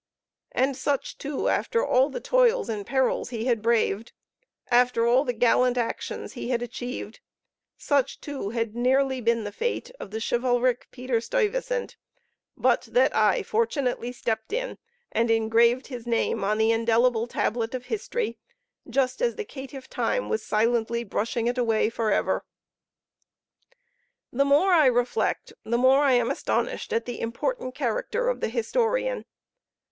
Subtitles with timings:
[0.51, 4.13] And such, too, after all the toils and perils he had braved,
[4.71, 7.19] after all the gallant actions he had achieved,
[7.77, 11.97] such too had nearly been the fate of the chivalric Peter Stuyvesant,
[12.57, 14.79] but that I fortunately stepped in
[15.11, 18.39] and engraved his name on the indellible tablet of history,
[18.89, 22.43] just as the caitiff Time was silently brushing it away for ever!
[24.33, 28.49] The more I reflect, the more I am astonished at the important character of the
[28.49, 29.25] historian.